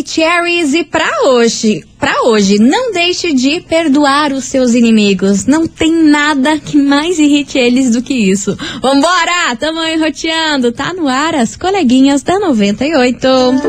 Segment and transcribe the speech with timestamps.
[0.00, 1.84] Maravicheries e pra hoje,
[2.26, 5.46] hoje, não deixe de perdoar os seus inimigos.
[5.46, 8.56] Não tem nada que mais irrite eles do que isso.
[8.82, 9.56] Vambora!
[9.58, 10.72] Tamo enroteando.
[10.72, 13.28] Tá no ar as coleguinhas da 98.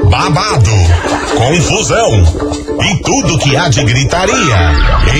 [0.09, 0.69] Babado,
[1.35, 2.23] confusão
[2.81, 4.73] e tudo que há de gritaria.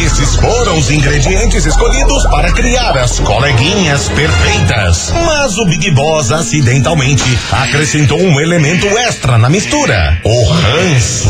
[0.04, 5.12] Esses foram os ingredientes escolhidos para criar as coleguinhas perfeitas.
[5.26, 11.30] Mas o Big Boss acidentalmente acrescentou um elemento extra na mistura: o ranço.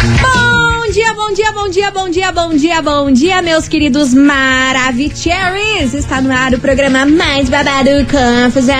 [1.31, 5.93] Bom dia, bom dia, bom dia, bom dia, bom dia, bom meus queridos Maravicheries.
[5.93, 8.75] Está no ar o programa mais babado Confusão.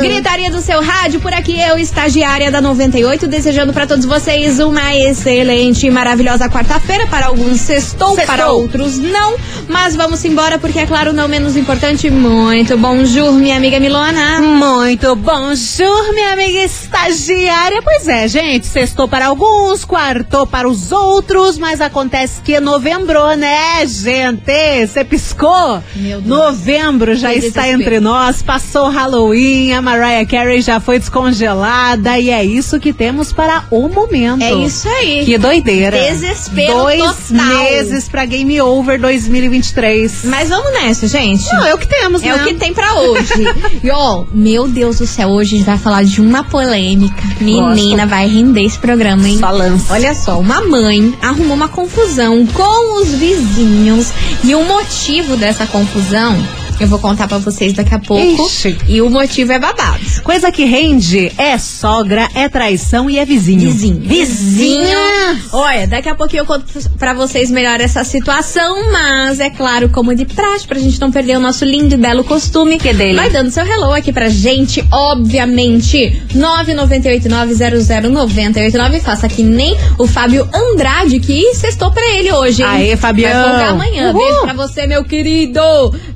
[0.00, 4.92] Gritaria do seu rádio, por aqui eu, estagiária da 98, desejando para todos vocês uma
[4.96, 7.06] excelente e maravilhosa quarta-feira.
[7.06, 8.26] Para alguns sextou, Sextou.
[8.26, 9.36] para outros não.
[9.68, 14.40] Mas vamos embora, porque é claro, não menos importante, muito bonjour, minha amiga Milona.
[14.40, 17.80] Muito bonjour, minha amiga estagiária.
[17.82, 23.84] Pois é, gente, sextou para alguns, quartou para os outros, mas acontece que novembro, né,
[23.86, 24.86] gente?
[24.86, 25.82] Você piscou?
[25.96, 26.24] Meu Deus.
[26.26, 27.80] Novembro já está desespero.
[27.82, 33.32] entre nós, passou Halloween, a Mariah Carey já foi descongelada e é isso que temos
[33.32, 34.42] para o momento.
[34.42, 35.24] É isso aí.
[35.24, 35.96] Que doideira.
[35.96, 37.46] Desespero Dois total.
[37.46, 40.24] meses pra Game Over 2023.
[40.24, 41.44] Mas vamos nessa, gente.
[41.52, 42.42] Não, é o que temos, É né?
[42.42, 43.32] o que tem pra hoje.
[43.82, 47.22] e ó, meu Deus do céu, hoje a gente vai falar de uma polêmica.
[47.40, 49.38] Menina, vai render esse programa, hein?
[49.38, 49.92] Só lança.
[49.92, 54.12] Olha só, uma mãe arrumou uma confusão com os vizinhos.
[54.44, 56.36] E o motivo dessa confusão
[56.84, 58.46] eu vou contar pra vocês daqui a pouco.
[58.46, 58.76] Ixi.
[58.88, 60.00] E o motivo é babado.
[60.22, 63.70] Coisa que rende é sogra, é traição e é vizinho.
[63.70, 64.00] Vizinho.
[64.00, 65.40] Vizinha!
[65.52, 66.64] Olha, daqui a pouquinho eu conto
[66.98, 71.36] pra vocês melhor essa situação, mas é claro, como de praxe, pra gente não perder
[71.36, 72.78] o nosso lindo e belo costume.
[72.78, 73.16] Que dele.
[73.16, 76.22] Vai dando seu hello aqui pra gente, obviamente.
[76.34, 79.00] 998900989.
[79.00, 82.68] Faça que nem o Fábio Andrade, que sextou pra ele hoje, hein?
[82.68, 83.52] Aê, Fabião.
[83.52, 84.12] Vai amanhã.
[84.12, 84.20] Uhul.
[84.20, 85.60] Beijo pra você, meu querido.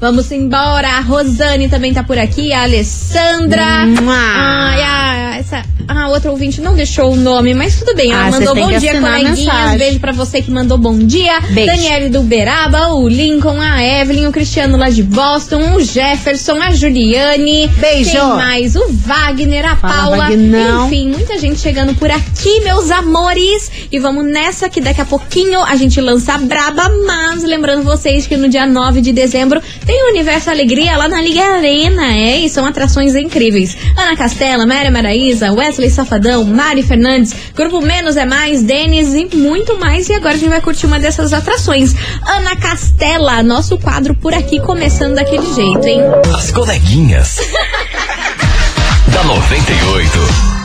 [0.01, 0.56] Vamos embora.
[0.57, 3.87] A Rosane também tá por aqui, a Alessandra.
[3.87, 4.15] Mua.
[4.15, 8.11] Ai, a, essa, a outra ouvinte não deixou o nome, mas tudo bem.
[8.11, 9.77] Ela Ah, mandou bom dia, coleguinhas.
[9.79, 11.41] Beijo pra você que mandou bom dia.
[11.51, 11.67] Beijo.
[11.71, 16.73] Daniele do Beraba, o Lincoln, a Evelyn, o Cristiano lá de Boston, o Jefferson, a
[16.73, 17.69] Juliane.
[17.79, 18.11] Beijo.
[18.13, 18.77] Quem mais?
[18.77, 20.17] O Wagner, a Fala, Paula.
[20.17, 20.87] Vagnão.
[20.87, 23.71] Enfim, muita gente chegando por aqui, meus amores.
[23.93, 26.91] E vamos nessa que daqui a pouquinho a gente lança a braba.
[27.07, 31.21] Mas lembrando vocês que no dia 9 de dezembro tem o Universo Alegria lá na
[31.21, 32.39] Liga Arena, é?
[32.41, 33.77] E são atrações incríveis.
[33.97, 34.91] Ana Castela, Mary
[35.35, 40.09] Wesley Safadão, Mari Fernandes, Grupo Menos é Mais, Denis e muito mais.
[40.09, 41.95] E agora a gente vai curtir uma dessas atrações.
[42.27, 46.01] Ana Castela, nosso quadro por aqui começando daquele jeito, hein?
[46.37, 47.39] As coleguinhas.
[49.13, 50.57] da 98.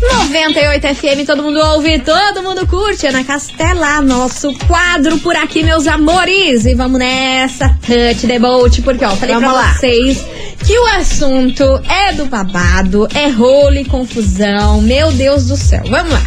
[0.00, 3.06] 98 FM, todo mundo ouve, todo mundo curte.
[3.06, 6.64] Ana Castela, nosso quadro por aqui, meus amores.
[6.66, 9.74] E vamos nessa, touch the boat, porque ó, falei Vamos pra lá.
[9.74, 10.24] vocês
[10.64, 14.80] que o assunto é do babado, é rolo e confusão.
[14.82, 16.22] Meu Deus do céu, vamos lá.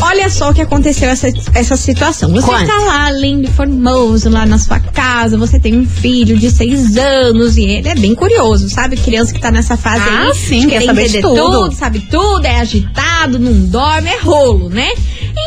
[0.00, 2.32] Olha só o que aconteceu essa, essa situação.
[2.32, 2.66] Você Conte.
[2.66, 6.96] tá lá, lindo e formoso, lá na sua casa, você tem um filho de seis
[6.96, 8.96] anos e ele é bem curioso, sabe?
[8.96, 10.34] Criança que tá nessa fase Ah, aí.
[10.34, 11.72] sim, quer saber de entender tudo.
[11.72, 14.88] sabe tudo, é agitado, não dorme, é rolo, né?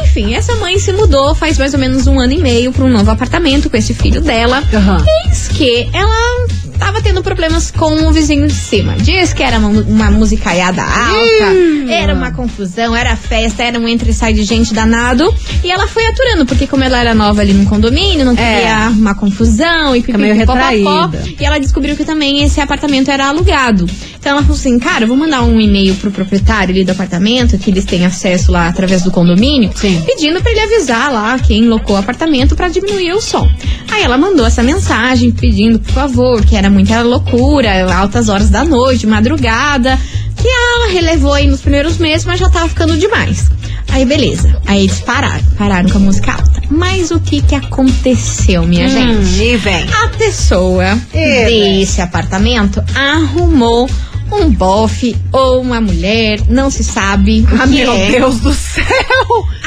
[0.03, 2.89] Enfim, essa mãe se mudou faz mais ou menos um ano e meio para um
[2.89, 4.63] novo apartamento com esse filho dela.
[4.73, 5.03] Aham.
[5.25, 6.47] Eis que ela
[6.77, 8.95] tava tendo problemas com o vizinho de cima.
[8.97, 14.11] Diz que era uma, uma musicaiada alta, era uma confusão, era festa, era um entre
[14.11, 15.33] e sai de gente danado.
[15.63, 18.71] E ela foi aturando, porque como ela era nova ali no condomínio, não queria É.
[18.71, 21.23] arrumar confusão e Fica meio retraída.
[21.39, 23.87] E ela descobriu que também esse apartamento era alugado.
[24.27, 27.57] Então ela falou assim, cara, eu vou mandar um e-mail pro proprietário ali do apartamento,
[27.57, 30.03] que eles têm acesso lá através do condomínio, Sim.
[30.05, 33.49] pedindo pra ele avisar lá quem locou o apartamento pra diminuir o som.
[33.89, 38.65] Aí ela mandou essa mensagem pedindo, por favor, que era muita loucura, altas horas da
[38.65, 39.97] noite, madrugada,
[40.35, 43.49] que ela relevou aí nos primeiros meses, mas já tava ficando demais.
[43.89, 44.61] Aí beleza.
[44.65, 46.63] Aí eles pararam, pararam com a música alta.
[46.69, 49.25] Mas o que que aconteceu, minha gente?
[49.25, 49.85] Hum, e vem.
[50.03, 53.89] A pessoa É, desse apartamento arrumou
[54.31, 58.11] um bofe ou uma mulher, não se sabe o Ah, meu é.
[58.11, 58.85] Deus do céu!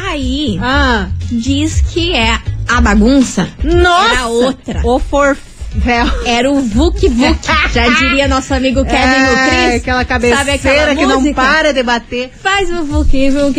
[0.08, 4.14] Aí Ah, diz que é a bagunça nossa!
[4.14, 4.80] era outra.
[4.84, 4.98] O
[5.74, 6.04] Véu.
[6.26, 7.38] Era o Vuk Vuk,
[7.72, 9.80] já diria nosso amigo Kevin É, Cris.
[9.82, 11.40] aquela Sabe cabeceira aquela que não música?
[11.40, 12.30] para de bater.
[12.42, 13.54] Faz o Vuk Vuk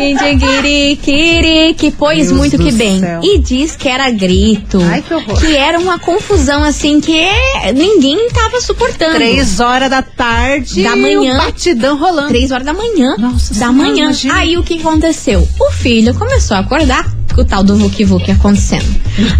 [1.78, 3.00] que pôs Deus muito que bem.
[3.00, 3.22] céu.
[3.24, 4.80] E diz que era grito.
[4.84, 5.40] Ai, que horror.
[5.40, 7.26] Que era uma confusão assim que
[7.74, 9.16] ninguém tava suportando.
[9.16, 10.84] Três horas da tarde.
[10.84, 11.34] Da manhã.
[11.36, 12.30] o batidão rolando.
[12.30, 13.16] Três horas da manhã.
[13.18, 14.04] Nossa da Senhora, manhã.
[14.06, 14.36] imagina.
[14.36, 15.48] Aí o que aconteceu?
[15.60, 17.06] O filho começou a acordar
[17.40, 18.86] o tal do Vuk Vuk acontecendo.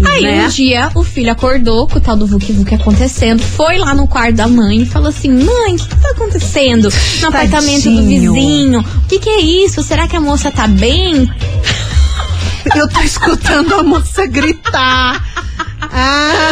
[0.06, 0.46] Aí Né?
[0.46, 4.06] um dia o filho acordou com o tal do Vuk Vuk acontecendo, foi lá no
[4.06, 6.88] quarto da mãe e falou assim: Mãe, o que, que tá acontecendo
[7.20, 8.32] no apartamento do Tadinho.
[8.32, 8.80] vizinho?
[8.80, 9.82] O que, que é isso?
[9.82, 11.28] Será que a moça tá bem?
[12.76, 15.22] Eu tô escutando a moça gritar.
[15.94, 16.50] Ah,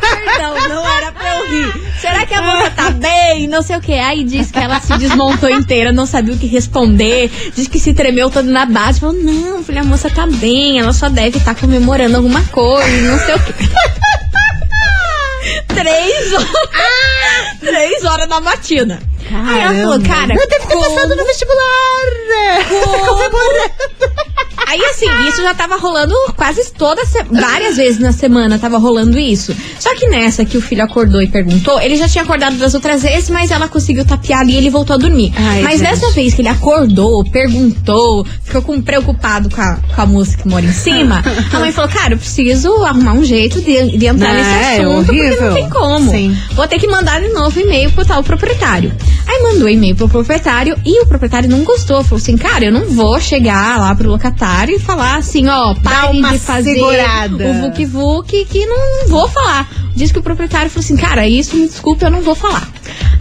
[0.00, 1.72] Perdão, não era pra eu rir.
[2.00, 3.46] Será que a moça tá bem?
[3.48, 3.92] Não sei o que.
[3.94, 7.30] Aí disse que ela se desmontou inteira, não sabia o que responder.
[7.54, 9.00] Diz que se tremeu toda na base.
[9.00, 10.78] Falou, não, filha, a moça tá bem.
[10.78, 13.54] Ela só deve estar comemorando alguma coisa, não sei o que.
[15.68, 16.50] Três horas.
[17.60, 19.00] Três horas da matina.
[19.30, 21.64] Aí ela falou, cara, eu devo ter como- passado no vestibular.
[22.70, 24.34] como?
[24.66, 29.18] Aí assim, isso já tava rolando quase toda se- várias vezes na semana tava rolando
[29.18, 29.54] isso.
[29.78, 33.02] Só que nessa que o filho acordou e perguntou, ele já tinha acordado das outras
[33.02, 35.32] vezes, mas ela conseguiu tapear ali e ele voltou a dormir.
[35.36, 40.06] Ai, mas dessa vez que ele acordou, perguntou, ficou com, preocupado com a, com a
[40.06, 41.22] moça que mora em cima,
[41.52, 44.78] a mãe falou: Cara, eu preciso arrumar um jeito de, de entrar Não, nesse é
[44.80, 45.46] assunto, porque horrível.
[45.48, 46.10] não tem como.
[46.10, 46.36] Sim.
[46.52, 48.92] Vou ter que mandar de novo e-mail pro tal proprietário.
[49.26, 52.02] Aí mandou e-mail pro proprietário e o proprietário não gostou.
[52.04, 56.22] Falou assim, cara, eu não vou chegar lá pro locatário e falar assim, ó, pare
[56.22, 57.44] de fazer segurada.
[57.50, 59.68] o Vuk Vuk que não vou falar.
[59.94, 62.68] Diz que o proprietário falou assim, cara, isso me desculpe, eu não vou falar.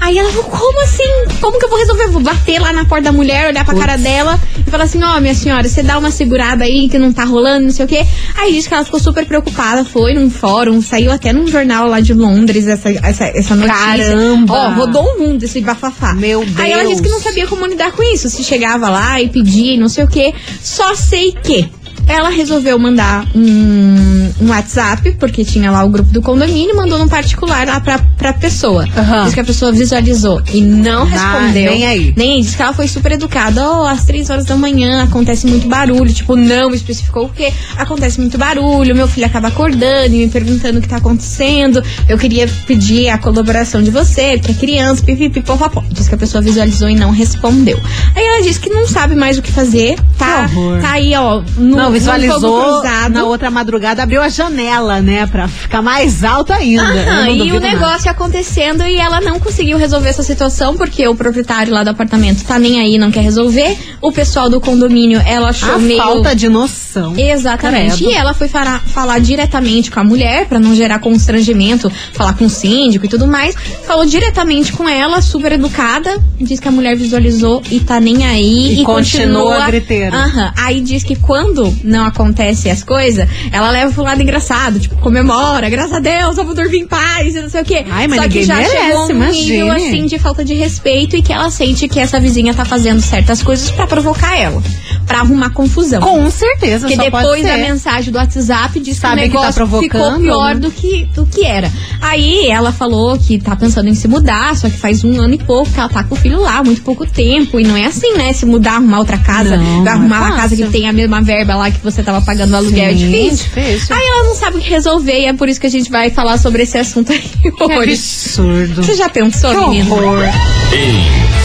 [0.03, 1.39] Aí ela falou, como assim?
[1.39, 2.07] Como que eu vou resolver?
[2.07, 5.17] Vou bater lá na porta da mulher, olhar pra cara dela e falar assim, ó,
[5.21, 8.05] minha senhora, você dá uma segurada aí que não tá rolando, não sei o quê.
[8.37, 12.01] Aí diz que ela ficou super preocupada, foi num fórum, saiu até num jornal lá
[12.01, 13.77] de Londres essa, essa, essa notícia.
[13.77, 14.53] Caramba!
[14.53, 16.13] Ó, rodou o mundo esse bafafá.
[16.13, 16.89] Meu Aí ela Deus.
[16.97, 18.29] disse que não sabia como lidar com isso.
[18.29, 20.33] Se chegava lá e pedia e não sei o quê.
[20.61, 21.69] Só sei que
[22.07, 27.07] ela resolveu mandar um, um WhatsApp, porque tinha lá o grupo do condomínio, mandou num
[27.07, 28.87] particular lá pra, pra pessoa.
[28.97, 29.25] Aham.
[29.25, 31.71] Diz que a pessoa visualizou e não Ah, respondeu.
[31.71, 32.13] nem aí.
[32.15, 32.41] Nem aí.
[32.41, 33.61] Diz que ela foi super educada.
[33.67, 36.11] Ó, às três horas da manhã acontece muito barulho.
[36.13, 37.51] Tipo, não especificou o quê.
[37.77, 38.95] Acontece muito barulho.
[38.95, 41.81] Meu filho acaba acordando e me perguntando o que tá acontecendo.
[42.07, 45.83] Eu queria pedir a colaboração de você, porque é criança, pipipi, popopó.
[45.91, 47.79] Diz que a pessoa visualizou e não respondeu.
[48.15, 49.95] Aí ela disse que não sabe mais o que fazer.
[50.17, 50.49] Tá,
[50.81, 51.41] tá aí, ó.
[51.57, 52.81] No, Não, visualizou
[53.11, 55.25] na outra madrugada, abriu a janela, né?
[55.27, 56.83] Pra ficar mais alto ainda.
[56.83, 57.67] Aham, e o nada.
[57.67, 62.43] negócio acontecendo e ela não conseguiu resolver essa situação porque o proprietário lá do apartamento
[62.43, 63.77] tá nem aí, não quer resolver.
[64.01, 66.01] O pessoal do condomínio, ela achou A meio.
[66.01, 67.13] falta de noção.
[67.17, 67.97] Exatamente.
[67.97, 68.11] Credo.
[68.11, 72.45] E ela foi falar, falar diretamente com a mulher, pra não gerar constrangimento, falar com
[72.45, 73.55] o síndico e tudo mais.
[73.85, 76.19] Falou diretamente com ela, super educada.
[76.39, 78.73] Diz que a mulher visualizou e tá nem aí.
[78.75, 80.15] E E, continua continua a griteira.
[80.17, 80.53] Aham.
[80.57, 85.69] Aí diz que quando não acontece as coisas, ela leva pro lado engraçado, tipo, comemora,
[85.69, 87.85] graças a Deus, eu vou dormir em paz, e não sei o quê.
[87.89, 89.87] Ai, mas Só que já merece, chegou um nível imagine.
[89.89, 93.41] assim de falta de respeito e que ela sente que essa vizinha tá fazendo certas
[93.43, 94.61] coisas pra provocar ela,
[95.05, 96.01] pra arrumar confusão.
[96.01, 97.57] Com certeza, Porque depois ser.
[97.57, 100.59] mensagem do WhatsApp diz Sabe que que o tá negócio ficou provocando, pior né?
[100.61, 101.71] do, que, do que era.
[102.01, 105.37] Aí ela falou que tá pensando em se mudar, só que faz um ano e
[105.37, 107.59] pouco que ela tá com o filho lá, muito pouco tempo.
[107.59, 108.31] E não é assim, né?
[108.33, 111.21] Se mudar, arrumar outra casa, Não, não arrumar é uma casa que tem a mesma
[111.21, 113.45] verba lá que você tava pagando o aluguel, é difícil.
[113.53, 113.95] difícil.
[113.95, 116.09] Aí ela não sabe o que resolver e é por isso que a gente vai
[116.09, 117.91] falar sobre esse assunto aí Que hoje.
[117.93, 118.83] absurdo.
[118.83, 119.93] Você já pensou, Que menino?
[119.95, 120.23] horror.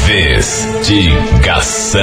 [0.09, 2.01] Investigação.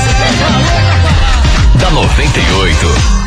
[1.80, 3.27] Da 98.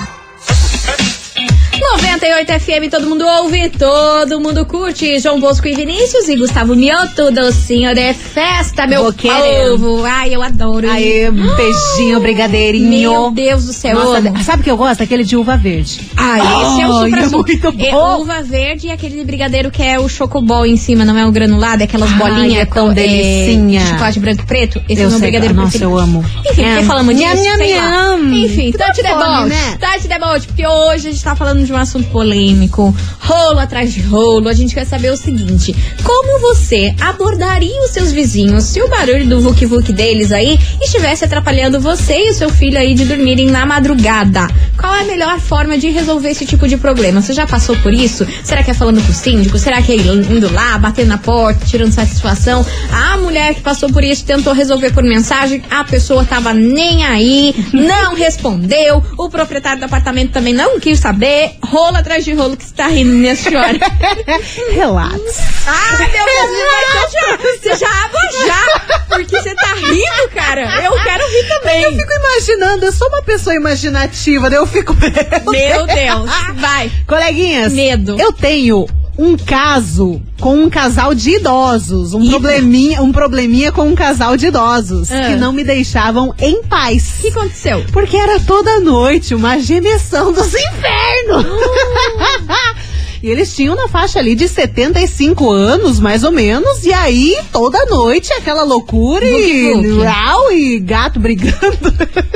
[1.97, 5.19] 98 FM, todo mundo ouve, todo mundo curte.
[5.19, 9.71] João Bosco e Vinícius e Gustavo Mioto, docinho de festa, meu Vou querer.
[9.77, 10.05] povo.
[10.05, 10.89] Ai, eu adoro.
[10.89, 13.11] Aí, um beijinho, brigadeirinho.
[13.11, 14.43] Meu Deus do céu, Nossa, amo.
[14.45, 15.03] sabe o que eu gosto?
[15.03, 16.01] Aquele de uva verde.
[16.17, 18.21] Ah, esse é o supra é muito É bom.
[18.23, 21.83] uva verde e aquele brigadeiro que é o chocobol em cima, não é o granulado,
[21.83, 23.85] é aquelas Ai, bolinhas é tão delicinha.
[23.87, 24.81] chocolate branco e preto.
[24.89, 25.91] Esse é Eu o meu sei, brigadeiro nossa, preferido.
[25.97, 26.25] eu amo.
[26.51, 26.71] Enfim, É.
[26.75, 28.45] porque falamos disso, Nham, sei.
[28.45, 29.79] Enfim, fome, deboche, né?
[29.81, 34.01] touch deboche, porque hoje a gente tá falando de um assunto polêmico, rolo atrás de
[34.01, 38.89] rolo, a gente quer saber o seguinte, como você abordaria os seus vizinhos se o
[38.89, 43.47] barulho do vuc-vuc deles aí estivesse atrapalhando você e o seu filho aí de dormirem
[43.47, 44.49] na madrugada?
[44.79, 47.21] Qual é a melhor forma de resolver esse tipo de problema?
[47.21, 48.27] Você já passou por isso?
[48.45, 49.59] Será que é falando com o síndico?
[49.59, 52.65] Será que é indo lá, batendo na porta, tirando satisfação?
[52.93, 57.55] A mulher que passou por isso tentou resolver por mensagem, a pessoa tava nem aí,
[57.73, 61.53] não respondeu, o proprietário do apartamento também não quis saber.
[61.71, 63.79] Rolo atrás de rolo que você tá rindo, minha senhora.
[64.73, 65.21] Relax.
[65.67, 70.63] Ai, meu Deus, você já água já, porque você tá rindo, cara.
[70.83, 71.83] Eu quero rir também.
[71.85, 74.95] Eu fico imaginando, eu sou uma pessoa imaginativa, eu fico.
[75.49, 76.91] Meu Deus, vai.
[77.07, 78.21] Coleguinhas, Medo.
[78.21, 78.87] eu tenho
[79.23, 82.31] um caso com um casal de idosos, um Ih.
[82.31, 85.27] probleminha, um probleminha com um casal de idosos Ah.
[85.29, 87.17] que não me deixavam em paz.
[87.19, 87.85] O que aconteceu?
[87.93, 91.47] Porque era toda noite uma gemessão dos infernos.
[93.23, 97.85] E eles tinham na faixa ali de 75 anos, mais ou menos, e aí toda
[97.85, 101.93] noite aquela loucura e, rau e gato brigando.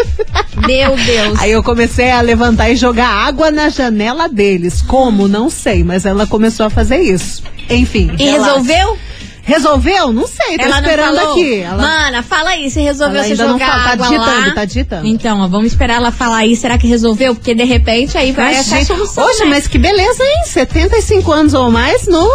[0.67, 1.41] Meu Deus.
[1.41, 4.83] Aí eu comecei a levantar e jogar água na janela deles.
[4.83, 5.29] Como?
[5.29, 7.43] Não sei, mas ela começou a fazer isso.
[7.69, 8.11] Enfim.
[8.19, 8.45] E relaxa.
[8.47, 8.99] resolveu?
[9.47, 10.11] Resolveu?
[10.11, 11.61] Não sei, tô Ela esperando aqui.
[11.61, 11.83] Ela...
[11.83, 14.55] Mana, fala aí, se resolveu Ela não jogar fala, tá água digitando, lá.
[14.55, 15.07] tá digitando.
[15.07, 16.57] Então, ó, vamos esperar ela falar aí.
[16.57, 17.35] Será que resolveu?
[17.35, 19.23] Porque de repente aí vai achar a solução.
[19.23, 19.51] Poxa, né?
[19.51, 20.45] mas que beleza, hein?
[20.47, 22.27] 75 anos ou mais no.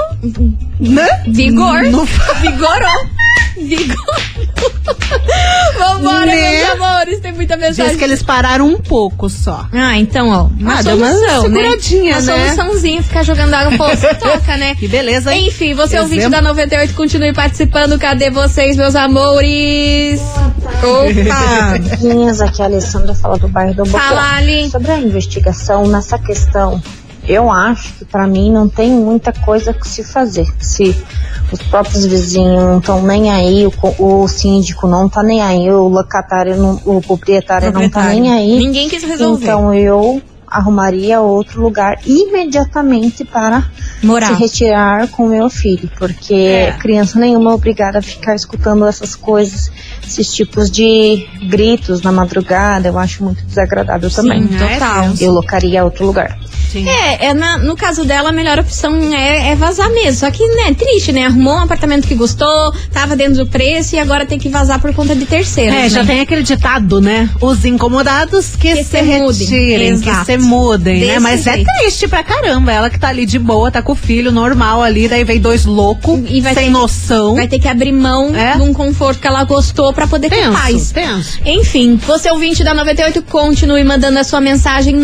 [0.79, 1.23] Né?
[1.27, 1.83] Vigor.
[1.85, 2.05] No...
[2.05, 3.18] Vigorou.
[5.77, 6.57] Vambora, Né?
[6.59, 7.19] meus amores.
[7.19, 7.87] Tem muita mensagem.
[7.91, 9.67] Diz que eles pararam um pouco só.
[9.73, 10.43] Ah, então, ó.
[10.59, 11.67] Uma Ah, deu uma solução, né?
[11.69, 12.21] Uma né?
[12.21, 14.75] soluçãozinha, ficar jogando água pro você toca, né?
[14.75, 15.47] Que beleza, hein?
[15.47, 16.13] Enfim, você Exemplo.
[16.15, 17.97] ouvinte da 98, continue participando.
[17.99, 20.21] Cadê vocês, meus amores?
[20.83, 21.79] Opa!
[22.01, 24.03] Meninas, aqui é a Alessandra fala do bairro do Boquete.
[24.07, 24.69] Fala, Ali.
[24.69, 26.81] Sobre a investigação nessa questão,
[27.29, 30.47] eu acho que pra mim não tem muita coisa que se fazer.
[30.59, 30.95] Se
[31.51, 33.73] os próprios vizinhos não estão nem aí, o,
[34.23, 38.57] o síndico não tá nem aí, o locatário, não- o proprietário, não tá nem aí.
[38.57, 39.43] Ninguém quis resolver.
[39.45, 40.21] Então eu
[40.51, 43.63] arrumaria outro lugar imediatamente para
[44.01, 44.29] Moral.
[44.29, 46.71] se retirar com o meu filho, porque É.
[46.79, 49.71] criança nenhuma é obrigada a ficar escutando essas coisas,
[50.05, 54.47] esses tipos de gritos na madrugada, eu acho muito desagradável também.
[54.47, 55.03] Sim, total.
[55.05, 56.35] É, Eu locaria outro lugar.
[56.71, 56.87] Sim.
[56.87, 60.19] É, é na- no caso dela, a melhor opção é, é vazar mesmo.
[60.19, 61.25] Só que, né, triste, né?
[61.25, 64.93] Arrumou um apartamento que gostou, tava dentro do preço e agora tem que vazar por
[64.93, 65.73] conta de terceiros.
[65.75, 65.89] É, né?
[65.89, 67.29] já tem aquele ditado, né?
[67.41, 69.39] Os incomodados que, Que se, se mudem.
[69.39, 71.07] retirem, que se mudem, né?
[71.07, 71.67] Desse Mas jeito.
[71.69, 72.71] é triste pra caramba.
[72.71, 75.65] Ela que tá ali de boa, tá com o filho normal ali, daí vem dois
[75.65, 77.35] loucos, sem ter- noção.
[77.35, 78.55] Vai ter que abrir mão É?
[78.55, 80.91] de um conforto que ela gostou pra poder ter Tenso, paz.
[80.91, 81.39] tenso.
[81.45, 84.95] Enfim, você ouvinte da 98, continue mandando a sua mensagem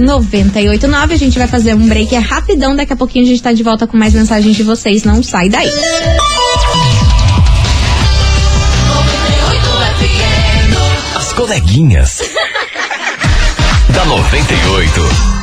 [0.00, 1.12] 998900989.
[1.12, 3.62] A gente vai fazer um break é rapidão, daqui a pouquinho a gente tá de
[3.62, 5.70] volta com mais mensagens de vocês, não sai daí.
[11.14, 12.22] As coleguinhas.
[13.92, 15.41] da 98.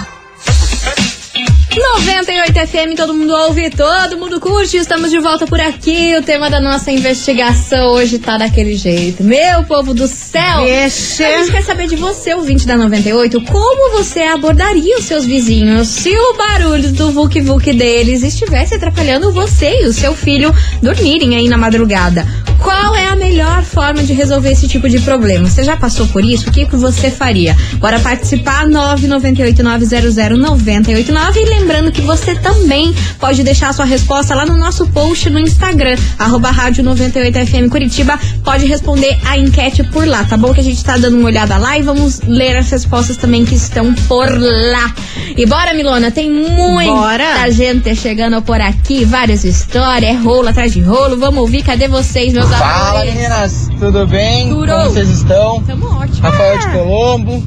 [1.76, 4.78] 98 FM, todo mundo ouve, todo mundo curte.
[4.78, 6.16] Estamos de volta por aqui.
[6.18, 9.24] O tema da nossa investigação hoje tá daquele jeito.
[9.24, 10.64] Meu povo do céu!
[10.66, 11.28] Deixa.
[11.28, 15.88] A gente quer saber de você, ouvinte da 98, como você abordaria os seus vizinhos
[15.88, 21.36] se o barulho do Vuk Vuk deles estivesse atrapalhando você e o seu filho dormirem
[21.36, 22.26] aí na madrugada.
[22.62, 25.48] Qual é a melhor forma de resolver esse tipo de problema?
[25.50, 26.50] Você já passou por isso?
[26.50, 27.56] O que, que você faria?
[27.76, 34.58] Bora participar 998900989 e lembrando que você também pode deixar a sua resposta lá no
[34.58, 38.20] nosso post no Instagram, arroba rádio 98FM Curitiba.
[38.44, 40.54] Pode responder a enquete por lá, tá bom?
[40.54, 43.56] Que a gente tá dando uma olhada lá e vamos ler as respostas também que
[43.56, 44.94] estão por lá.
[45.38, 47.52] E bora, Milona, tem muita Bora.
[47.52, 51.18] gente chegando por aqui, várias histórias, é rolo atrás de rolo.
[51.18, 54.50] Vamos ouvir, cadê vocês, meus Fala meninas, tudo bem?
[54.50, 54.72] Tudo.
[54.72, 55.62] Como vocês estão?
[55.64, 56.22] Tamo ótimo.
[56.22, 57.44] Rafael de Colombo.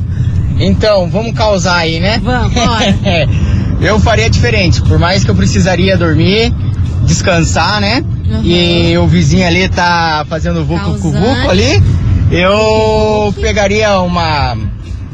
[0.58, 2.20] Então, vamos causar aí, né?
[2.22, 2.94] Vamos, bora.
[3.80, 6.54] eu faria diferente, por mais que eu precisaria dormir,
[7.04, 8.04] descansar, né?
[8.28, 8.42] Uhum.
[8.44, 11.26] E o vizinho ali tá fazendo vucu cu Causando.
[11.26, 11.82] vucu ali.
[12.30, 14.56] Eu pegaria uma,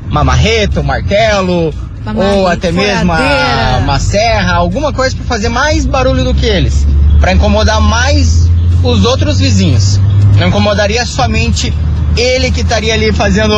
[0.08, 1.74] uma marreta, um martelo,
[2.06, 6.32] Uma ou marreta, até mesmo uma, uma serra, alguma coisa pra fazer mais barulho do
[6.32, 6.86] que eles,
[7.20, 8.48] Pra incomodar mais
[8.82, 10.00] os outros vizinhos.
[10.38, 11.72] Não incomodaria somente
[12.16, 13.54] ele que estaria ali fazendo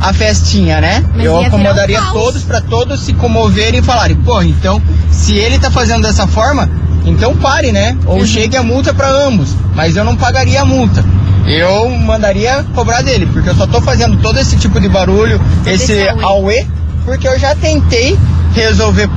[0.00, 1.04] a festinha, né?
[1.14, 1.50] Mas Eu ia
[1.86, 6.02] virar um todos pra todos se comoverem e falarem, pô, então se ele tá fazendo
[6.02, 6.68] dessa forma,
[7.04, 7.96] então pare, né?
[8.06, 8.26] Ou Uhum.
[8.26, 11.04] chegue a multa pra ambos, mas eu não pagaria a multa.
[11.46, 15.92] Eu mandaria cobrar dele, porque eu só tô fazendo todo esse tipo de barulho, esse
[15.92, 16.66] esse auê,
[17.04, 18.18] porque eu já tentei
[18.54, 19.08] resolver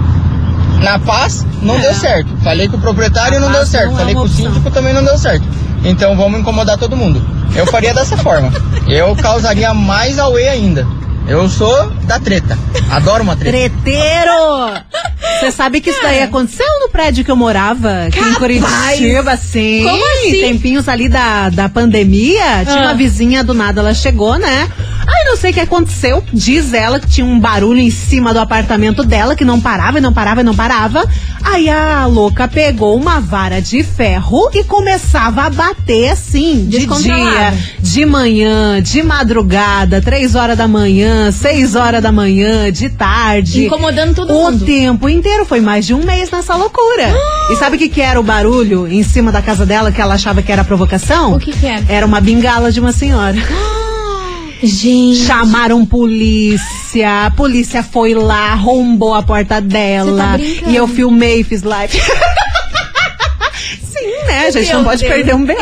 [0.82, 1.82] na paz, não É.
[1.82, 2.30] deu certo.
[2.44, 3.88] Falei com o proprietário não deu certo.
[3.92, 5.46] não é Falei uma com o síndico também não deu certo.
[5.84, 7.24] Então vamos incomodar todo mundo.
[7.56, 8.52] Eu faria dessa forma.
[8.88, 10.86] Eu causaria mais auê ainda.
[11.28, 12.58] Eu sou da treta.
[12.90, 13.52] Adoro uma treta.
[13.58, 14.82] Treteiro!
[15.40, 18.38] Você sabe que isso daí aconteceu no prédio que eu morava, aqui em Capaz!
[18.38, 19.84] Curitiba, sim.
[19.84, 20.32] Como assim?
[20.42, 22.86] Tempinhos ali da, da pandemia, tinha Ah.
[22.88, 24.68] uma vizinha do nada, ela chegou, né?
[25.32, 29.02] Não sei o que aconteceu, diz ela que tinha um barulho em cima do apartamento
[29.02, 31.08] dela, que não parava e não parava e não parava.
[31.42, 37.54] Aí a louca pegou uma vara de ferro e começava a bater assim, de dia,
[37.80, 43.68] de manhã, de madrugada, três horas da manhã, seis horas da manhã, de tarde.
[43.68, 44.66] Incomodando todo o mundo.
[44.66, 45.46] tempo inteiro.
[45.46, 47.16] Foi mais de um mês nessa loucura.
[47.50, 50.16] e sabe o que, que era o barulho em cima da casa dela que ela
[50.16, 51.36] achava que era provocação?
[51.36, 51.86] O que que era?
[51.88, 53.38] Era uma bengala de uma senhora.
[54.64, 55.26] Gente.
[55.26, 60.38] Chamaram polícia, a polícia foi lá, arrombou a porta dela.
[60.38, 62.00] tá e eu filmei e fiz live.
[63.82, 64.48] Sim, né?
[64.48, 65.14] A gente Meu não pode Deus.
[65.14, 65.58] perder um B.O.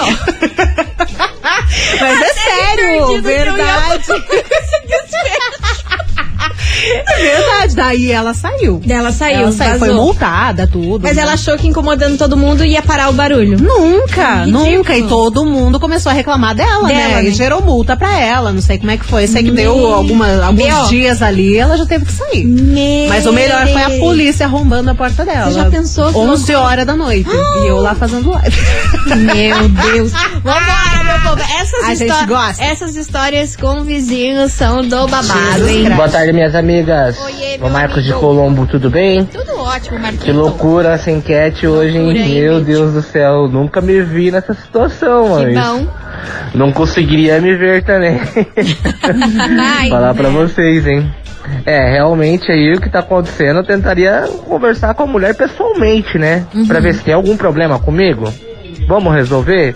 [2.00, 4.04] Mas é sério, que eu ia verdade.
[7.08, 7.76] É verdade.
[7.76, 8.82] Daí ela saiu.
[8.88, 11.02] Ela saiu, Ela saiu, foi multada, tudo.
[11.04, 13.58] Mas ela achou que incomodando todo mundo ia parar o barulho.
[13.60, 14.66] Nunca, Ridículo.
[14.66, 14.98] nunca.
[14.98, 17.22] E todo mundo começou a reclamar dela, Dela, né?
[17.22, 17.24] né?
[17.26, 18.52] E gerou multa pra ela.
[18.52, 19.28] Não sei como é que foi.
[19.28, 20.90] Sei que deu Meu alguma, alguns Deus.
[20.90, 22.46] dias ali ela já teve que sair.
[22.46, 25.52] Meu Mas o melhor foi a polícia arrombando a porta dela.
[25.52, 27.30] Você já pensou que 11 horas da noite.
[27.30, 28.58] E eu lá fazendo live.
[29.08, 30.12] Meu Deus.
[30.44, 31.42] Vambora, meu povo.
[31.60, 32.64] Essas, A gente gosta.
[32.64, 35.84] essas histórias com vizinhos são do babado, Jesus hein?
[35.84, 35.96] Christ.
[35.96, 37.20] Boa tarde, minhas amigas.
[37.24, 38.20] Oiê, o meu Marcos de amigo.
[38.28, 39.26] Colombo, tudo bem?
[39.26, 40.24] Tudo ótimo, Marquinhos.
[40.24, 42.14] Que loucura essa enquete hoje, hein?
[42.14, 42.62] Meu?
[42.62, 45.88] Deus do céu, nunca me vi nessa situação, Que mas bom.
[46.54, 48.20] não conseguiria me ver também.
[49.90, 51.12] Falar pra vocês, hein?
[51.66, 56.46] É, realmente aí o que tá acontecendo, eu tentaria conversar com a mulher pessoalmente, né?
[56.54, 56.68] Uhum.
[56.68, 58.32] Pra ver se tem algum problema comigo.
[58.88, 59.74] Vamos resolver?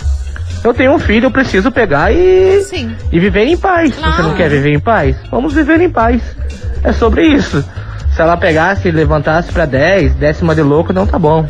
[0.63, 2.95] Eu tenho um filho, eu preciso pegar e Sim.
[3.12, 3.93] e viver em paz.
[3.95, 4.36] Você não Claro.
[4.36, 5.15] quer viver em paz?
[5.30, 6.21] Vamos viver em paz.
[6.84, 7.63] É sobre isso.
[8.15, 11.45] Se ela pegasse e levantasse pra 10, décima de louco, não tá bom.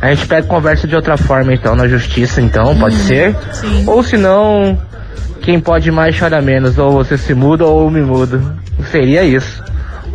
[0.00, 3.34] A gente pega conversa de outra forma, então, na justiça, então, pode ser.
[3.86, 4.78] Ou se não,
[5.42, 6.78] quem pode mais chora menos.
[6.78, 8.54] Ou você se muda ou eu me mudo.
[8.90, 9.62] Seria isso.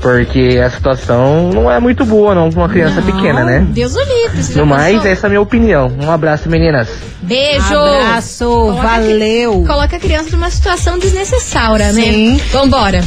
[0.02, 3.66] Porque a situação não é muito boa, não, pra uma criança pequena, né?
[3.70, 4.56] Deus o livre.
[4.56, 5.12] No mais, pensou?
[5.12, 5.92] essa é a minha opinião.
[6.02, 6.90] Um abraço, meninas.
[7.22, 7.76] Beijo.
[7.76, 9.64] Abraço, Coloca a valeu.
[9.66, 12.34] Coloca a criança numa situação desnecessária, Sim.
[12.36, 12.42] né?
[12.52, 13.02] Vambora.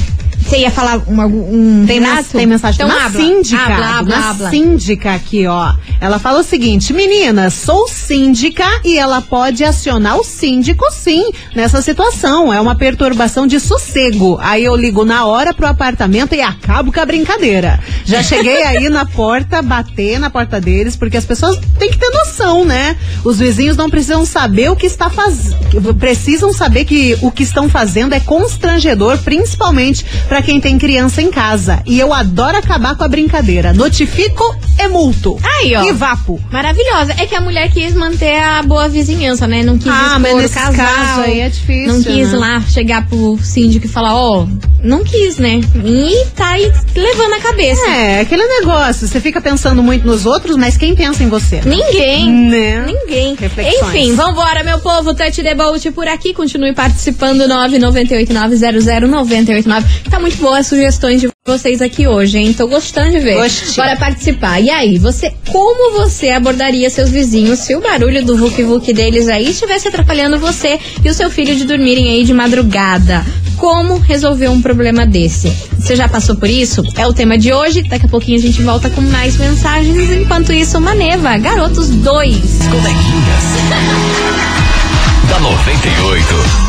[0.48, 2.30] Você ia falar uma, um Tem, relato?
[2.32, 3.20] tem mensagem então, uma habla.
[3.20, 3.62] síndica.
[3.62, 4.50] Habla, habla, uma habla.
[4.50, 5.74] síndica aqui, ó.
[6.00, 11.82] Ela fala o seguinte: Menina, sou síndica e ela pode acionar o síndico sim nessa
[11.82, 12.50] situação.
[12.50, 14.38] É uma perturbação de sossego.
[14.40, 17.78] Aí eu ligo na hora pro apartamento e acabo com a brincadeira.
[18.06, 22.08] Já cheguei aí na porta, bater na porta deles, porque as pessoas têm que ter
[22.08, 22.96] noção, né?
[23.22, 25.94] Os vizinhos não precisam saber o que está fazendo.
[25.94, 30.06] Precisam saber que o que estão fazendo é constrangedor, principalmente
[30.38, 31.83] pra quem tem criança em casa.
[31.85, 33.72] E eu adoro acabar com a brincadeira.
[33.72, 35.38] Notifico é multo.
[35.42, 35.82] Aí, ó.
[35.84, 36.40] E vapo.
[36.50, 37.14] Maravilhosa.
[37.18, 39.62] É que a mulher quis manter a boa vizinhança, né?
[39.62, 40.74] Não quis Ah, expor o nesse casal.
[40.86, 42.38] caso aí é difícil, Não quis né?
[42.38, 44.46] lá chegar pro síndico e falar, ó,
[44.82, 45.60] não quis, né?
[45.84, 47.80] E tá aí levando a cabeça.
[47.90, 51.60] É, aquele negócio, você fica pensando muito nos outros, mas quem pensa em você?
[51.64, 52.28] Ninguém.
[52.48, 52.84] Né?
[52.86, 53.34] Ninguém.
[53.34, 53.88] Reflexões.
[53.94, 55.12] Enfim, vambora, meu povo.
[55.14, 56.32] Touch the boat por aqui.
[56.32, 57.40] Continue participando.
[57.48, 59.84] 998900989.
[60.10, 62.52] Tá muito boa as sugestões de vocês aqui hoje, hein?
[62.52, 63.37] Tô gostando de ver.
[63.37, 63.74] Gostei.
[63.82, 64.61] Bora participar.
[64.61, 69.28] E aí, você, como você abordaria seus vizinhos se o barulho do Vuk Vuk deles
[69.28, 73.24] aí estivesse atrapalhando você e o seu filho de dormirem aí de madrugada?
[73.56, 75.50] Como resolver um problema desse?
[75.78, 76.82] Você já passou por isso?
[76.96, 77.82] É o tema de hoje.
[77.82, 80.11] Daqui a pouquinho a gente volta com mais mensagens.
[80.12, 82.37] Enquanto isso, Maneva, Garotos 2.
[82.70, 83.48] Coleguinhas.
[85.28, 86.67] da 98.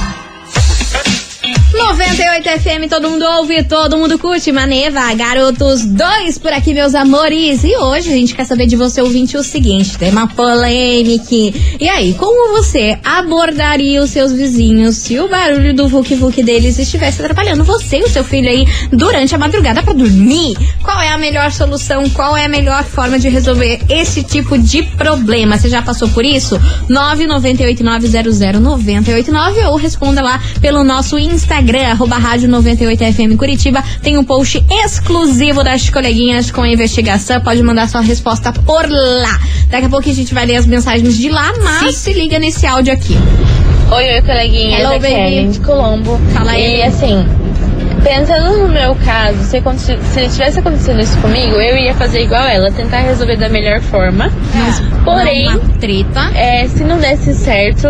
[1.72, 4.52] 98 FM, todo mundo ouve, todo mundo curte.
[4.52, 7.64] Maneva, Garotos 2 por aqui, meus amores.
[7.64, 11.54] E hoje a gente quer saber de você, ouvinte, o seguinte: tema polêmico.
[11.80, 17.22] E aí, como você abordaria os seus vizinhos se o barulho do Vuk deles estivesse
[17.22, 20.58] atrapalhando você e o seu filho aí durante a madrugada pra dormir?
[20.84, 22.10] Qual é a melhor solução?
[22.10, 25.58] Qual é a melhor forma de resolver esse tipo de problema?
[25.58, 26.60] Você já passou por isso?
[26.90, 31.39] 998900989 ou responda lá pelo nosso Instagram,
[31.90, 33.84] arroba rádio 98FM Curitiba.
[34.02, 37.40] Tem um post exclusivo das coleguinhas com a investigação.
[37.42, 39.40] Pode mandar sua resposta por lá.
[39.70, 42.66] Daqui a pouco a gente vai ler as mensagens de lá, mas se liga nesse
[42.66, 43.18] áudio aqui.
[43.92, 44.80] Oi, oi, coleguinha.
[44.80, 45.14] Hello, da baby.
[45.14, 46.20] Kellen de Colombo.
[46.34, 46.78] Fala aí.
[46.80, 47.26] E assim,
[48.04, 49.62] pensando no meu caso, se,
[50.14, 54.32] se tivesse acontecido isso comigo, eu ia fazer igual ela, tentar resolver da melhor forma.
[55.04, 56.32] Porém, Uma treta.
[56.36, 57.88] é, se não desse certo,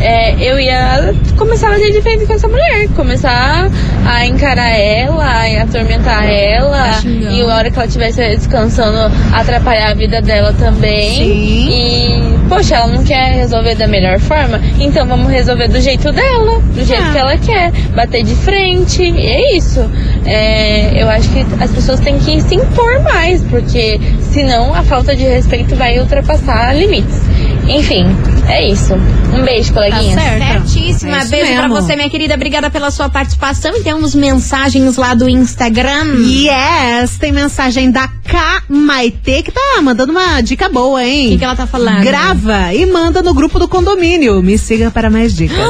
[0.00, 2.88] é, eu ia começar a fazer de frente com essa mulher.
[2.96, 3.70] Começar
[4.06, 7.00] a encarar ela, a atormentar ela.
[7.04, 11.14] E a hora que ela estivesse descansando, atrapalhar a vida dela também.
[11.14, 11.68] Sim.
[11.70, 16.60] E, poxa, ela não quer resolver da melhor forma, então vamos resolver do jeito dela,
[16.60, 17.12] do jeito Ah.
[17.12, 17.72] que ela quer.
[17.94, 19.88] Bater de frente, e é isso.
[20.24, 25.14] É, eu acho que as pessoas têm que se impor mais, porque senão a falta
[25.14, 27.20] de respeito vai ultrapassar limites.
[27.68, 28.06] Enfim,
[28.50, 28.94] é isso.
[28.94, 30.16] Um beijo, coleguinhas.
[30.16, 31.18] Tá Certíssima.
[31.18, 31.74] É Beijo pra mesmo.
[31.82, 32.34] você, minha querida.
[32.34, 33.76] Obrigada pela sua participação.
[33.76, 36.04] E temos mensagens lá do Instagram.
[36.26, 41.30] Yes, tem mensagem da K Maite que tá mandando uma dica boa, O hein?
[41.30, 42.02] que, que ela tá falando?
[42.02, 44.42] Grava e manda no grupo do condomínio.
[44.42, 45.56] Me siga para mais dicas.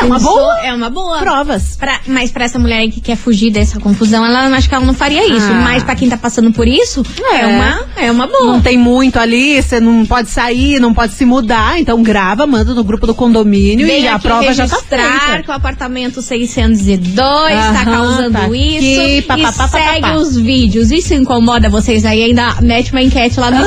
[0.00, 0.58] É uma boa?
[0.64, 1.18] É uma boa.
[1.18, 1.76] Provas.
[1.76, 4.84] Pra- mas pra essa mulher aí que quer fugir dessa confusão, ela acho que ela
[4.84, 5.46] não faria isso.
[5.50, 5.60] Ah.
[5.64, 7.46] Mas pra quem tá passando por isso, é, É.
[7.46, 8.46] uma, é uma boa.
[8.46, 12.74] Não tem muito ali, você não pode sair, não pode se mudar, então grava, manda
[12.74, 15.42] no grupo do condomínio Vem e a aqui prova já tá feita.
[15.42, 18.78] que o apartamento 602 tá Aham, causando tá aqui,
[19.18, 19.26] isso.
[19.26, 20.14] pá, e pá, pá, pá, segue pá, pá.
[20.16, 20.90] os vídeos.
[20.90, 22.22] Isso incomoda vocês aí?
[22.24, 23.64] Ainda mete uma enquete lá no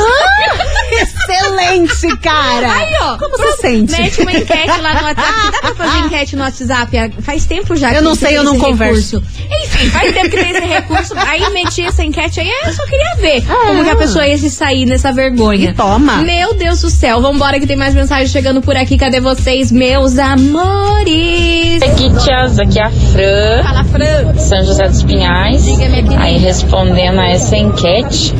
[1.65, 2.71] sente, cara?
[2.71, 3.17] Aí, ó.
[3.17, 3.91] Como você sente?
[3.91, 5.51] Mete uma enquete lá no WhatsApp.
[5.51, 6.97] Dá pra fazer enquete no WhatsApp?
[6.97, 9.19] Ah, faz tempo já que Eu não sei, eu não converso.
[9.19, 9.23] Recurso.
[9.63, 11.13] Enfim, faz tempo que tem esse recurso.
[11.17, 13.67] Aí meti essa enquete aí, eu só queria ver ah.
[13.67, 15.71] como que a pessoa ia se sair nessa vergonha.
[15.71, 16.17] E toma.
[16.17, 18.97] Meu Deus do céu, vambora que tem mais mensagem chegando por aqui.
[18.97, 21.81] Cadê vocês, meus amores?
[21.81, 23.63] Aqui, tias, aqui é a Fran.
[23.63, 24.37] Fala, Fran.
[24.37, 25.63] São José dos Pinhais.
[25.65, 26.21] Diga, minha querida.
[26.21, 28.33] Aí respondendo a essa enquete,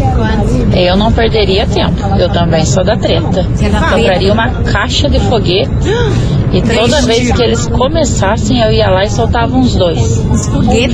[0.76, 1.96] eu não perderia tempo.
[2.18, 3.15] Eu também sou da treta.
[3.18, 3.24] Eu
[3.92, 5.70] Compraria uma caixa de foguete.
[6.54, 10.24] E toda vez que eles começassem, eu ia lá e soltava uns dois.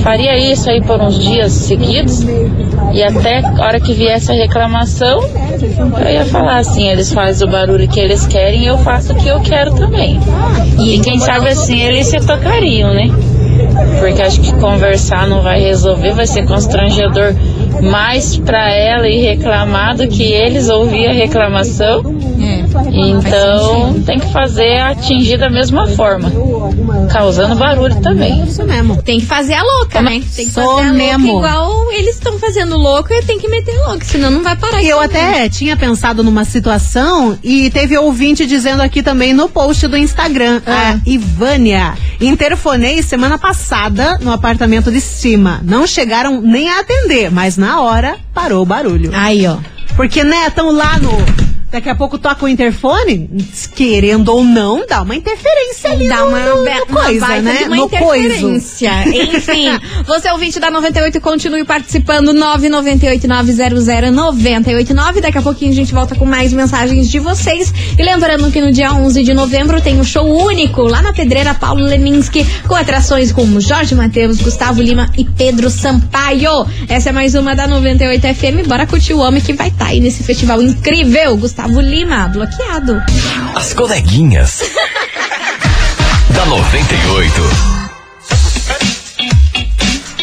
[0.02, 2.26] Faria isso aí por uns dias seguidos.
[2.94, 7.52] E até a hora que viesse a reclamação, eu ia falar assim: eles fazem o
[7.52, 10.20] barulho que eles querem, eu faço o que eu quero também.
[10.80, 13.10] E quem sabe assim eles se tocariam, né?
[14.00, 17.34] Porque acho que conversar não vai resolver, vai ser constrangedor
[17.82, 22.02] mais pra ela e reclamar do que eles ouvir a reclamação.
[22.80, 23.10] É.
[23.10, 26.32] Então tem que fazer atingir da mesma forma,
[27.12, 28.44] causando barulho também.
[28.44, 29.02] Isso mesmo.
[29.02, 30.22] Tem que fazer a louca, né?
[30.36, 31.32] Tem que Sou fazer a mesmo.
[31.34, 34.82] louca igual eles estão fazendo louco e tem que meter louco, senão não vai parar.
[34.82, 39.88] E eu até tinha pensado numa situação e teve ouvinte dizendo aqui também no post
[39.88, 40.96] do Instagram, Ah.
[40.96, 41.94] a Ivânia.
[42.20, 45.60] Interfonei semana passada no apartamento de cima.
[45.64, 49.12] Não chegaram nem a atender, mas na hora parou o barulho.
[49.14, 49.58] Aí, ó.
[49.96, 51.12] Porque, né, estão lá no,
[51.72, 53.30] Daqui a pouco toca o interfone,
[53.76, 57.42] querendo ou não, dá uma interferência ali Dá no, uma, no- no uma coisa, baita
[57.42, 57.60] né?
[57.66, 58.92] uma no interferência.
[59.08, 59.70] Enfim,
[60.06, 65.22] você é ouvinte da 98 continue participando 998900989.
[65.22, 67.74] Daqui a pouquinho a gente volta com mais mensagens de vocês.
[67.98, 71.54] E lembrando que no dia 11 de novembro tem um show único lá na Pedreira
[71.54, 76.66] Paulo Leminski com atrações como Jorge Mateus, Gustavo Lima e Pedro Sampaio.
[76.90, 78.68] Essa é mais uma da 98 FM.
[78.68, 81.38] Bora curtir o homem que vai estar aí nesse festival incrível.
[81.38, 83.02] Gustavo Lima, bloqueado.
[83.56, 84.62] As coleguinhas.
[86.34, 87.81] da 98.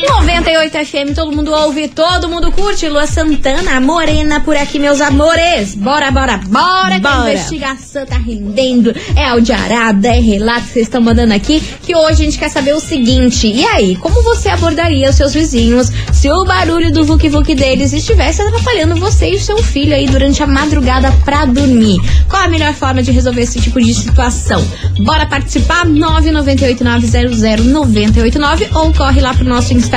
[0.07, 2.87] 98 FM, todo mundo ouve, todo mundo curte.
[2.89, 5.75] Lua Santana, Morena por aqui, meus amores.
[5.75, 7.33] Bora, bora, bora, que a Bora.
[7.33, 8.95] investigação tá rendendo.
[9.17, 11.61] É audiarada, é relato que vocês estão mandando aqui.
[11.83, 15.35] Que hoje a gente quer saber o seguinte: e aí, como você abordaria os seus
[15.35, 19.93] vizinhos se o barulho do Vuk Vuk deles estivesse atrapalhando você e o seu filho
[19.95, 21.99] aí durante a madrugada pra dormir?
[22.29, 24.65] Qual a melhor forma de resolver esse tipo de situação?
[25.01, 25.85] Bora participar?
[25.87, 29.88] 998900989 ou corre lá pro nosso Instagram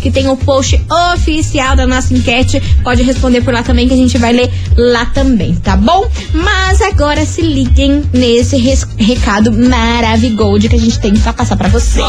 [0.00, 0.80] que tem o post
[1.12, 2.60] oficial da nossa enquete.
[2.82, 6.08] Pode responder por lá também que a gente vai ler lá também, tá bom?
[6.32, 8.56] Mas agora se liguem nesse
[8.98, 12.04] recado maravigold que a gente tem pra passar pra vocês.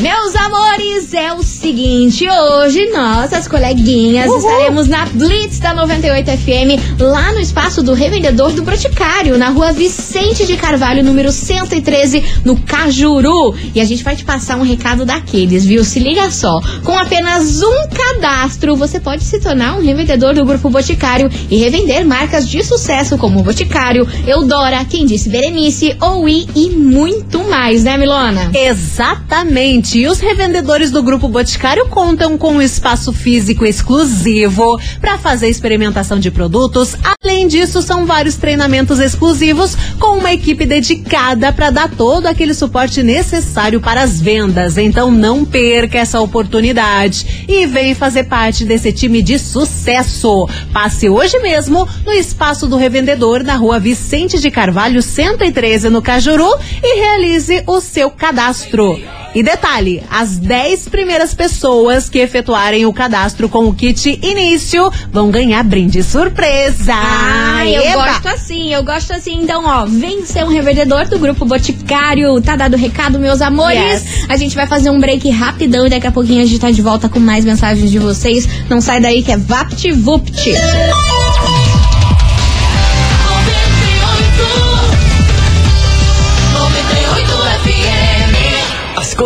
[0.00, 7.00] Meus amores, é o seguinte, hoje nós, as coleguinhas, estaremos na Blitz da 98 FM,
[7.00, 12.56] lá no espaço do revendedor do Boticário, na rua Vicente de Carvalho, número 113, no
[12.56, 13.54] Cajuru.
[13.74, 15.84] E a gente vai te passar um recado daqueles, viu?
[15.84, 20.70] Se liga só, com apenas um cadastro, você pode se tornar um revendedor do Grupo
[20.70, 27.44] Boticário e revender marcas de sucesso como Boticário, Eudora, Quem Disse Berenice, Oui e muito
[27.44, 28.50] mais, né, Milona?
[28.54, 29.98] Exatamente.
[29.98, 36.18] E os revendedores do Grupo Boticário contam com um espaço físico exclusivo para fazer experimentação
[36.18, 36.96] de produtos.
[37.22, 43.02] Além disso, são vários treinamentos exclusivos com uma equipe dedicada para dar todo aquele suporte
[43.02, 44.78] necessário para as vendas.
[44.78, 50.48] Então não perca essa oportunidade e vem fazer parte desse time de sucesso.
[50.72, 56.48] Passe hoje mesmo no espaço do revendedor na rua Vicente de Carvalho 113 no Cajuru
[56.82, 58.98] e realize o seu cadastro.
[59.34, 65.30] E detalhe, as 10 primeiras pessoas que efetuarem o cadastro com o kit início vão
[65.30, 66.94] ganhar brinde surpresa.
[66.94, 68.04] Ah, eu Eba!
[68.04, 69.34] gosto assim, eu gosto assim.
[69.42, 72.40] Então, ó, vem ser um revendedor do Grupo Boticário.
[72.40, 73.78] Tá dado o recado, meus amores.
[73.78, 74.26] Yes.
[74.28, 76.82] A gente vai fazer um break rapidão e daqui a pouquinho a gente tá de
[76.82, 78.48] volta com mais mensagens de vocês.
[78.68, 80.52] Não sai daí que é VaptVupt.
[80.56, 81.17] As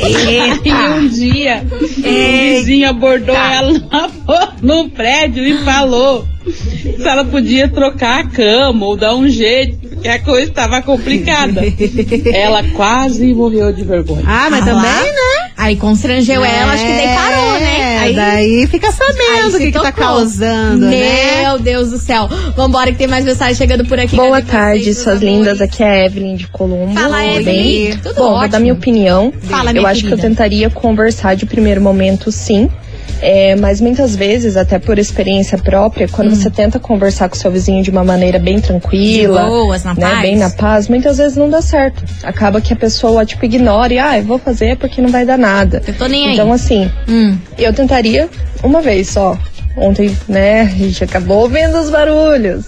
[0.00, 0.52] Aí
[0.98, 3.72] um dia, o vizinho abordou ela
[4.62, 10.08] no prédio e falou se ela podia trocar a cama ou dar um jeito, porque
[10.08, 11.60] a coisa estava complicada.
[12.32, 14.22] ela quase morreu de vergonha.
[14.24, 15.02] Ah, mas Ah também, lá.
[15.02, 15.50] né?
[15.56, 17.75] Aí constrangeu ela, acho que daí parou, né?
[18.06, 21.42] É, Aí, daí fica sabendo o que, que tá causando, né?
[21.42, 22.28] Meu Deus do céu.
[22.56, 24.16] Vambora que tem mais mensagem chegando por aqui.
[24.16, 25.54] Boa tarde, vocês, suas lindas.
[25.54, 25.60] amores?
[25.62, 26.94] Aqui é a Evelyn de Colombo.
[26.94, 27.96] Fala, Tudo Evelyn.
[27.98, 28.48] Tudo Bom, vou ótimo.
[28.52, 29.32] dar minha opinião.
[29.42, 32.70] Fala, minha eu acho que eu tentaria conversar de primeiro momento, sim.
[33.20, 37.82] É, mas muitas vezes, até por experiência própria, quando você tenta conversar com seu vizinho
[37.82, 39.44] de uma maneira bem tranquila, Hum.
[39.44, 40.20] De boas, na né, paz.
[40.22, 42.04] bem na paz, muitas vezes não dá certo.
[42.22, 45.38] Acaba que a pessoa tipo ignora e ah, eu vou fazer porque não vai dar
[45.38, 45.82] nada.
[45.86, 46.32] Eu tô nem aí.
[46.34, 47.36] Então assim, Hum.
[47.58, 48.28] eu tentaria
[48.62, 49.38] uma vez só.
[49.76, 52.66] Ontem, né, a gente acabou ouvindo os barulhos.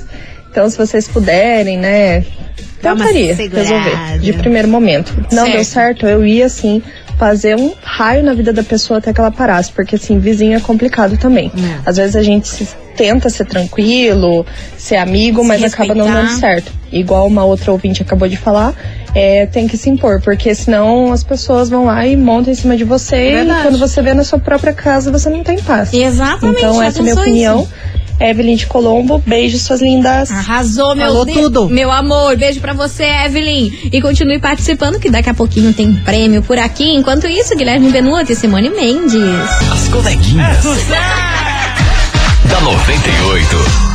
[0.50, 2.24] Então, se vocês puderem, né,
[2.82, 5.14] tentaria resolver de primeiro momento.
[5.32, 5.52] Não Certo.
[5.52, 6.82] deu certo, eu ia sim
[7.18, 10.60] fazer um raio na vida da pessoa até que ela parasse, porque assim, vizinho é
[10.60, 11.50] complicado também.
[11.56, 11.80] É.
[11.84, 16.28] Às vezes a gente se- tenta ser tranquilo, ser amigo, mas acaba não respeitar.
[16.28, 16.72] dando certo.
[16.92, 18.72] Igual uma outra ouvinte acabou de falar,
[19.14, 22.76] é, tem que se impor, porque senão as pessoas vão lá e montam em cima
[22.76, 23.60] de você Verdade.
[23.60, 25.92] e quando você vê na sua própria casa, você não tem paz.
[25.92, 26.58] Exatamente.
[26.58, 27.60] Então essa é a minha opinião.
[27.62, 27.72] isso?
[28.20, 30.30] Evelyn de Colombo, beijo suas lindas.
[30.30, 31.68] Arrasou, meu Falou de- tudo.
[31.68, 33.72] Meu amor, beijo pra você, Evelyn.
[33.92, 36.94] E continue participando, que daqui a pouquinho tem prêmio por aqui.
[36.94, 39.14] Enquanto isso, Guilherme Benuto e Simone Mendes.
[39.72, 40.64] As coleguinhas.
[42.50, 43.87] da 98.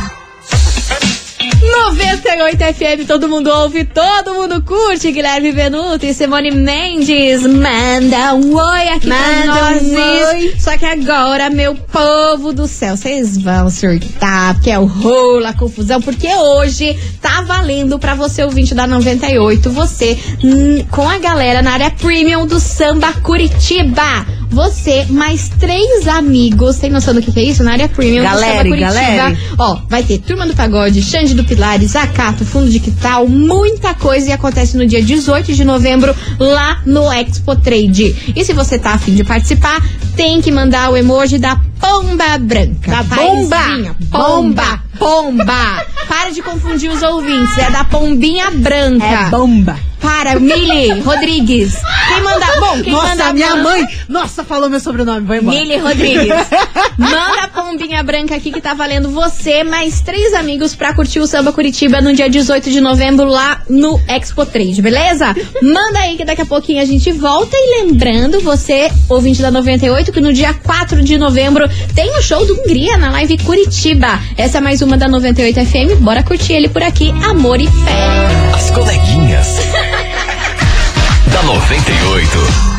[1.74, 5.10] 98 FM, todo mundo ouve, todo mundo curte.
[5.10, 7.42] Guilherme Benuto e Simone Mendes.
[7.42, 9.82] Manda um oi aqui pra Manda nós.
[9.82, 10.54] um oi.
[10.58, 15.52] Só que agora, meu povo do céu, vocês vão surtar, porque é o rolo, a
[15.52, 21.60] confusão, porque hoje tá valendo pra você, ouvinte da 98, você hum, com a galera
[21.60, 24.24] na área premium do Samba Curitiba.
[24.54, 27.64] Você, mais três amigos, tem noção do que, que é isso?
[27.64, 29.36] Na área premium Galera, galera.
[29.58, 34.28] Ó, vai ter Turma do Pagode, Xande do Pilares, Acato, Fundo de Quital, muita coisa
[34.28, 38.32] e acontece no dia 18 de novembro lá no Expo Trade.
[38.36, 39.82] E se você tá afim de participar,
[40.16, 42.90] tem que mandar o emoji da pomba branca.
[42.90, 43.96] Da bomba.
[44.10, 44.82] Pomba!
[44.98, 45.86] Pomba!
[46.08, 49.04] Para de confundir os ouvintes, é da pombinha branca.
[49.04, 49.76] É bomba.
[50.00, 51.74] Para, Mili Rodrigues.
[52.08, 52.46] Quem manda?
[52.60, 53.86] Bom, quem Nossa, manda minha mãe.
[54.06, 55.26] Nossa, falou meu sobrenome.
[55.26, 55.58] Vai embora.
[55.58, 56.28] Mili Rodrigues.
[56.98, 61.26] Manda a pombinha branca aqui que tá valendo você, mais três amigos pra curtir o
[61.26, 65.34] Samba Curitiba no dia 18 de novembro lá no Expo Trade, beleza?
[65.62, 67.56] Manda aí que daqui a pouquinho a gente volta.
[67.56, 72.44] E lembrando, você, ouvinte da 98, que no dia 4 de novembro tem o show
[72.46, 74.18] do Hungria na live Curitiba.
[74.36, 76.00] Essa é mais uma da 98 FM.
[76.00, 77.10] Bora curtir ele por aqui.
[77.24, 78.54] Amor e fé.
[78.54, 79.58] As coleguinhas.
[81.32, 82.73] da 98.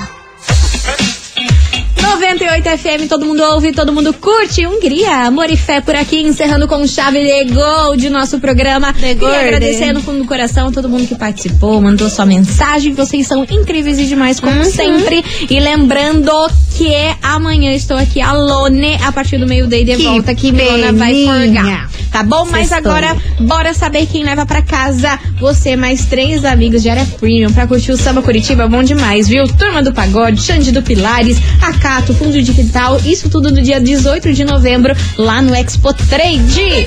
[2.15, 4.65] 98 FM, todo mundo ouve, todo mundo curte.
[4.65, 8.95] Hungria, amor e fé por aqui, encerrando com chave de gol de nosso programa.
[9.04, 12.93] e gol, agradecendo fundo do coração todo mundo que participou, mandou sua mensagem.
[12.93, 15.25] Vocês são incríveis e demais, como sempre.
[15.49, 16.32] E lembrando
[16.78, 21.25] que amanhã estou aqui, alone, a partir do meio-dia de Que volta, que Milona vai
[21.25, 21.89] forgar.
[22.15, 22.45] Tá bom?
[22.49, 22.93] Mas Sextou.
[22.93, 25.19] agora, bora saber quem leva pra casa.
[25.38, 28.69] Você, mais três amigos de área premium pra curtir o Samba Curitiba.
[28.69, 29.45] Bom demais, viu?
[29.45, 33.01] Turma do Pagode, Xande do Pilares, Acato, Fundo de Quintal.
[33.04, 36.86] Isso tudo no dia 18 de novembro, lá no Expo Trade.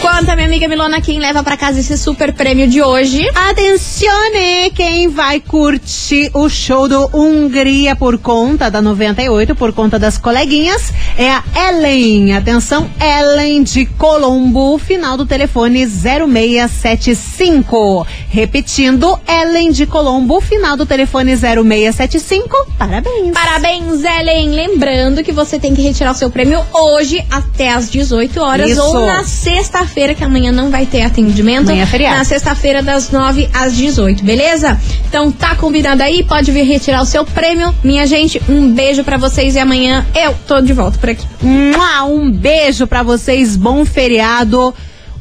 [0.00, 3.28] Conta, minha amiga Milona, quem leva pra casa esse super prêmio de hoje?
[3.34, 10.16] Atencione, quem vai curtir o show do Hungria por conta da 98, por conta das
[10.16, 12.34] coleguinhas, é a Ellen.
[12.34, 18.06] Atenção, Ellen de Colombo, final do telefone 0675.
[18.30, 22.56] Repetindo, Ellen de Colombo, final do telefone 0675.
[22.78, 23.32] Parabéns.
[23.32, 24.54] Parabéns, Ellen!
[24.54, 28.80] Lembrando que você tem que retirar o seu prêmio hoje até às 18 horas Isso.
[28.82, 31.68] ou na sexta-feira, que amanhã não vai ter atendimento.
[31.68, 32.16] Amanhã é feriado.
[32.18, 34.80] Na sexta-feira, das 9 às 18, beleza?
[35.08, 37.74] Então tá combinado aí, pode vir retirar o seu prêmio.
[37.82, 41.26] Minha gente, um beijo pra vocês e amanhã eu tô de volta por aqui.
[41.42, 44.74] Um beijo pra vocês, bom feriado.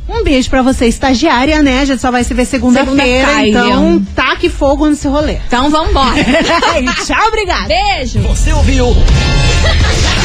[0.08, 1.80] Um beijo pra você, estagiária, né?
[1.82, 3.60] A gente só vai se ver segunda-feira, Segunda-feira.
[3.68, 5.38] então taque fogo nesse rolê.
[5.48, 6.24] Então vambora.
[7.06, 7.68] tchau, obrigada.
[7.68, 8.20] beijo!
[8.20, 8.96] Você ouviu?